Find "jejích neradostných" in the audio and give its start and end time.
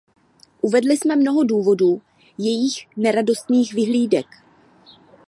2.37-3.73